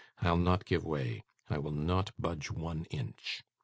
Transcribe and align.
I'll 0.19 0.35
not 0.37 0.65
give 0.65 0.83
way. 0.83 1.25
I 1.47 1.59
will 1.59 1.69
not 1.69 2.09
budge 2.17 2.49
one 2.49 2.85
inch! 2.85 3.43